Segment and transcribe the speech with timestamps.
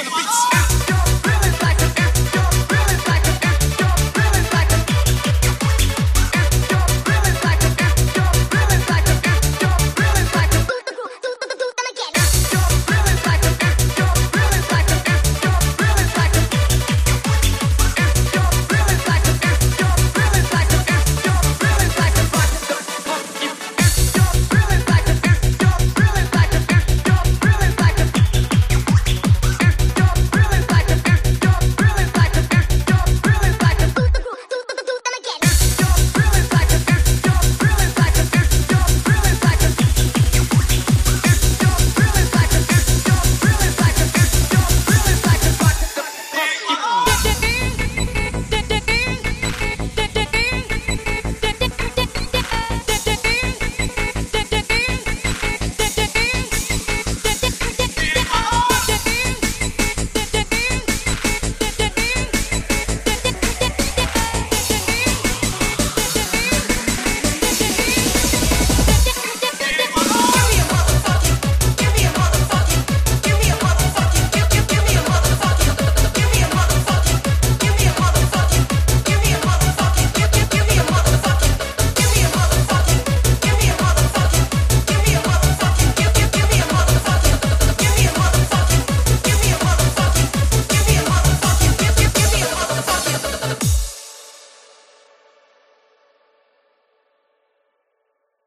[0.00, 0.39] on the beach.